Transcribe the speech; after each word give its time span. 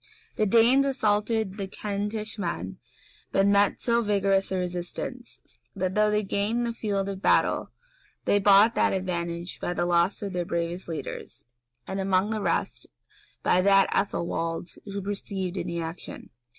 The 0.35 0.47
Danes 0.47 0.87
assaulted 0.87 1.57
the 1.57 1.67
Kentish 1.67 2.39
men, 2.39 2.79
but 3.31 3.45
met 3.45 3.73
with 3.73 3.81
so 3.81 4.01
vigorous 4.01 4.51
a 4.51 4.57
resistance, 4.57 5.41
that, 5.75 5.93
though 5.93 6.09
they 6.09 6.23
gained 6.23 6.65
the 6.65 6.73
field 6.73 7.07
of 7.07 7.21
battle, 7.21 7.69
they 8.25 8.39
bought 8.39 8.73
that 8.73 8.93
advantage 8.93 9.59
by 9.59 9.75
the 9.75 9.85
loss 9.85 10.23
of 10.23 10.33
their 10.33 10.43
bravest 10.43 10.87
leaders, 10.87 11.45
and, 11.85 11.99
among 11.99 12.31
the 12.31 12.41
rest, 12.41 12.87
by 13.43 13.61
that 13.61 13.93
of 13.95 14.07
Ethelwald, 14.07 14.71
who 14.85 15.03
perished 15.03 15.31
in 15.31 15.67
the 15.67 15.79
action. 15.81 16.31